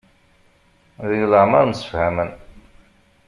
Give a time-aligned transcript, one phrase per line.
[1.09, 2.31] Deg leɛmer msefhamen.